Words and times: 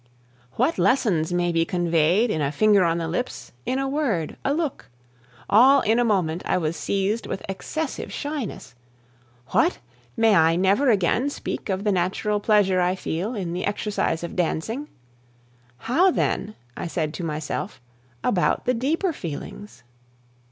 What 0.53 0.79
lessons 0.79 1.31
may 1.31 1.51
be 1.51 1.63
conveyed 1.63 2.31
in 2.31 2.41
a 2.41 2.51
finger 2.51 2.83
on 2.83 2.97
the 2.97 3.07
lips, 3.07 3.51
in 3.67 3.77
a 3.77 3.87
word, 3.87 4.35
a 4.43 4.51
look! 4.51 4.89
All 5.47 5.81
in 5.81 5.99
a 5.99 6.03
moment 6.03 6.41
I 6.43 6.57
was 6.57 6.75
seized 6.75 7.27
with 7.27 7.43
excessive 7.47 8.11
shyness. 8.11 8.73
What! 9.49 9.77
may 10.17 10.33
I 10.33 10.55
never 10.55 10.89
again 10.89 11.29
speak 11.29 11.69
of 11.69 11.83
the 11.83 11.91
natural 11.91 12.39
pleasure 12.39 12.81
I 12.81 12.95
feel 12.95 13.35
in 13.35 13.53
the 13.53 13.63
exercise 13.65 14.23
of 14.23 14.35
dancing? 14.35 14.87
"How 15.77 16.09
then," 16.09 16.55
I 16.75 16.87
said 16.87 17.13
to 17.13 17.23
myself, 17.23 17.79
"about 18.23 18.65
the 18.65 18.73
deeper 18.73 19.13
feelings?" 19.13 19.83